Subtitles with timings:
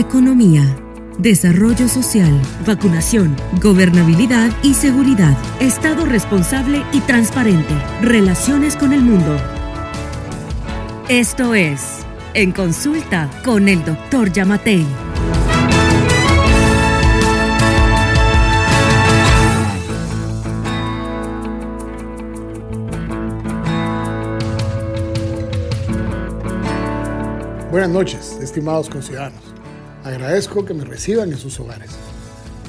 [0.00, 0.64] economía,
[1.18, 9.36] desarrollo social, vacunación, gobernabilidad y seguridad, Estado responsable y transparente, relaciones con el mundo.
[11.08, 11.98] Esto es
[12.32, 14.32] En Consulta con el Dr.
[14.32, 14.86] Yamatei.
[27.70, 29.59] Buenas noches, estimados conciudadanos.
[30.04, 31.90] Agradezco que me reciban en sus hogares.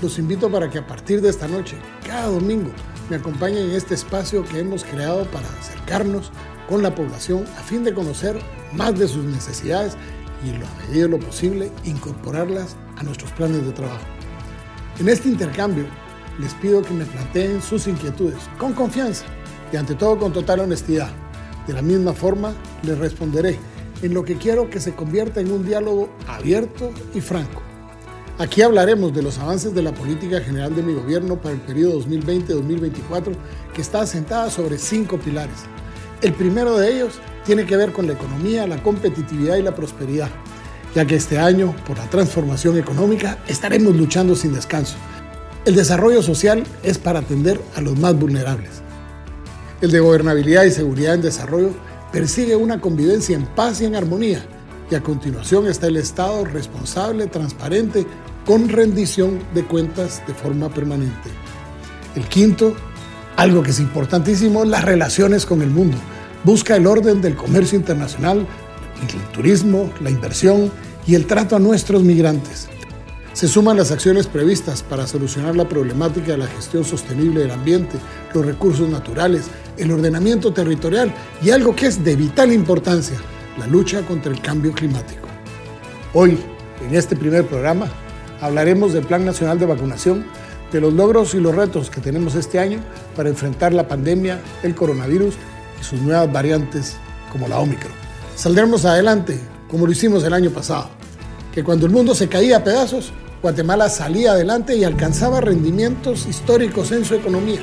[0.02, 2.72] Los invito para que a partir de esta noche, cada domingo,
[3.10, 6.32] me acompañen en este espacio que hemos creado para acercarnos
[6.68, 8.38] con la población a fin de conocer
[8.74, 9.96] más de sus necesidades
[10.46, 14.06] y en la medida de lo posible incorporarlas a nuestros planes de trabajo.
[15.00, 15.86] En este intercambio
[16.40, 19.26] les pido que me planteen sus inquietudes con confianza
[19.72, 21.10] y ante todo con total honestidad.
[21.66, 23.58] De la misma forma les responderé
[24.02, 27.62] en lo que quiero que se convierta en un diálogo abierto y franco.
[28.38, 32.02] Aquí hablaremos de los avances de la política general de mi gobierno para el periodo
[32.02, 33.34] 2020-2024
[33.74, 35.58] que está asentada sobre cinco pilares.
[36.22, 40.30] El primero de ellos tiene que ver con la economía, la competitividad y la prosperidad,
[40.96, 44.96] ya que este año, por la transformación económica, estaremos luchando sin descanso.
[45.66, 48.82] El desarrollo social es para atender a los más vulnerables.
[49.82, 51.72] El de gobernabilidad y seguridad en desarrollo
[52.12, 54.46] persigue una convivencia en paz y en armonía.
[54.90, 58.06] Y a continuación está el Estado responsable, transparente,
[58.46, 61.30] con rendición de cuentas de forma permanente.
[62.16, 62.76] El quinto,
[63.38, 65.98] algo que es importantísimo, las relaciones con el mundo.
[66.44, 68.46] Busca el orden del comercio internacional,
[69.02, 70.72] el turismo, la inversión
[71.08, 72.68] y el trato a nuestros migrantes.
[73.42, 77.98] Se suman las acciones previstas para solucionar la problemática de la gestión sostenible del ambiente,
[78.36, 79.48] los recursos naturales,
[79.78, 81.12] el ordenamiento territorial
[81.42, 83.18] y algo que es de vital importancia,
[83.58, 85.28] la lucha contra el cambio climático.
[86.14, 86.38] Hoy,
[86.88, 87.88] en este primer programa,
[88.42, 90.24] hablaremos del Plan Nacional de Vacunación,
[90.72, 92.80] de los logros y los retos que tenemos este año
[93.16, 95.34] para enfrentar la pandemia, el coronavirus
[95.82, 96.96] y sus nuevas variantes
[97.32, 97.94] como la Omicron.
[98.36, 100.92] Saldremos adelante como lo hicimos el año pasado,
[101.52, 106.92] que cuando el mundo se caía a pedazos, Guatemala salía adelante y alcanzaba rendimientos históricos
[106.92, 107.62] en su economía.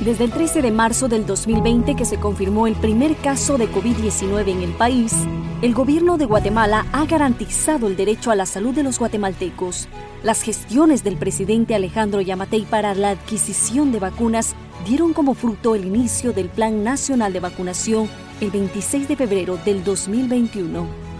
[0.00, 4.48] Desde el 13 de marzo del 2020 que se confirmó el primer caso de COVID-19
[4.48, 5.12] en el país,
[5.60, 9.88] el gobierno de Guatemala ha garantizado el derecho a la salud de los guatemaltecos.
[10.22, 14.54] Las gestiones del presidente Alejandro Yamatei para la adquisición de vacunas
[14.86, 18.08] dieron como fruto el inicio del Plan Nacional de Vacunación
[18.40, 21.10] el 26 de febrero del 2021.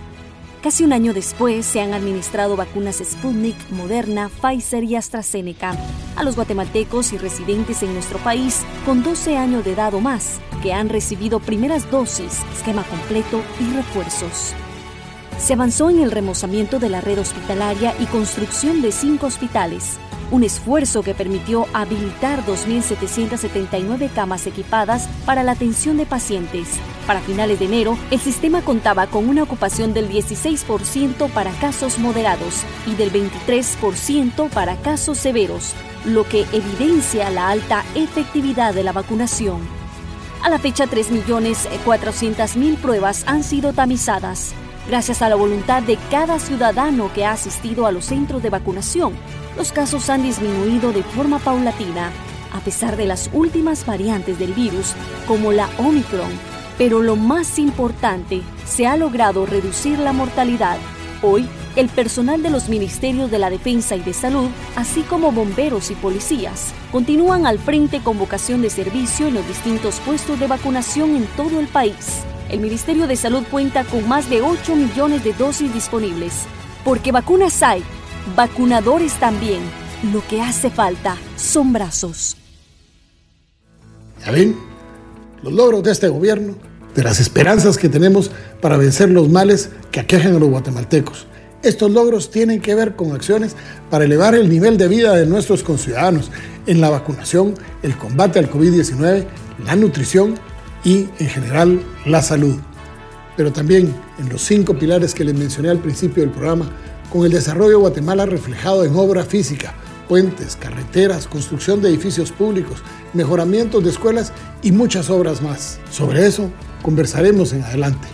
[0.63, 5.75] Casi un año después se han administrado vacunas Sputnik, Moderna, Pfizer y AstraZeneca
[6.17, 10.39] a los guatemaltecos y residentes en nuestro país con 12 años de edad o más
[10.63, 14.55] que han recibido primeras dosis, esquema completo y refuerzos.
[15.39, 19.99] Se avanzó en el remozamiento de la red hospitalaria y construcción de cinco hospitales,
[20.31, 26.69] un esfuerzo que permitió habilitar 2.779 camas equipadas para la atención de pacientes.
[27.07, 32.63] Para finales de enero, el sistema contaba con una ocupación del 16% para casos moderados
[32.87, 35.75] y del 23% para casos severos,
[36.05, 39.61] lo que evidencia la alta efectividad de la vacunación.
[40.43, 44.55] A la fecha, 3.400.000 pruebas han sido tamizadas,
[44.89, 49.15] gracias a la voluntad de cada ciudadano que ha asistido a los centros de vacunación
[49.57, 52.11] los casos han disminuido de forma paulatina,
[52.53, 54.95] a pesar de las últimas variantes del virus,
[55.27, 56.31] como la Omicron.
[56.79, 60.79] Pero lo más importante, se ha logrado reducir la mortalidad.
[61.23, 65.91] Hoy, el personal de los Ministerios de la Defensa y de Salud, así como bomberos
[65.91, 71.17] y policías, continúan al frente con vocación de servicio en los distintos puestos de vacunación
[71.17, 72.25] en todo el país.
[72.51, 76.33] El Ministerio de Salud cuenta con más de 8 millones de dosis disponibles.
[76.85, 77.83] Porque vacunas hay,
[78.37, 79.61] Vacunadores también.
[80.13, 82.37] Lo que hace falta son brazos.
[84.25, 84.57] ¿Ya ven?
[85.43, 86.55] Los logros de este gobierno,
[86.95, 88.31] de las esperanzas que tenemos
[88.61, 91.27] para vencer los males que aquejan a los guatemaltecos.
[91.63, 93.55] Estos logros tienen que ver con acciones
[93.91, 96.31] para elevar el nivel de vida de nuestros conciudadanos
[96.67, 99.25] en la vacunación, el combate al COVID-19,
[99.65, 100.35] la nutrición
[100.85, 102.57] y, en general, la salud.
[103.37, 106.71] Pero también en los cinco pilares que les mencioné al principio del programa,
[107.11, 109.75] con el desarrollo de Guatemala reflejado en obra física,
[110.09, 112.83] puentes, carreteras, construcción de edificios públicos,
[113.13, 114.33] mejoramientos de escuelas
[114.63, 115.79] y muchas obras más.
[115.91, 116.51] Sobre eso
[116.83, 118.09] conversaremos en adelante.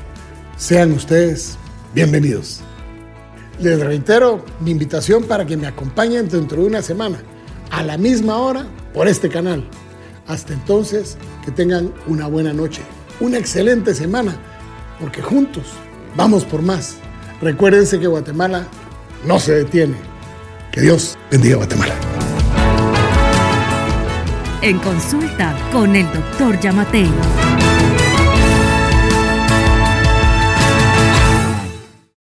[0.56, 1.56] Sean ustedes
[1.94, 2.60] bienvenidos.
[3.60, 7.18] Les reitero mi invitación para que me acompañen dentro de una semana,
[7.70, 9.66] a la misma hora, por este canal.
[10.26, 12.82] Hasta entonces, que tengan una buena noche,
[13.20, 14.37] una excelente semana
[15.00, 15.64] porque juntos
[16.17, 16.96] vamos por más.
[17.40, 18.67] Recuérdense que Guatemala
[19.26, 19.96] no se detiene.
[20.73, 21.94] Que Dios bendiga a Guatemala.
[24.62, 27.11] En consulta con el doctor Yamatei.